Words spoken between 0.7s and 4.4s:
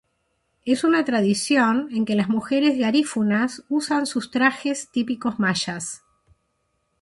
una tradición en la que las mujeres garífunas usan sus